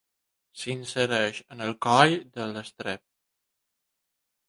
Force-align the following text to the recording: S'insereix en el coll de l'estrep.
S'insereix 0.61 1.43
en 1.57 1.63
el 1.67 1.75
coll 1.89 2.17
de 2.41 2.51
l'estrep. 2.57 3.07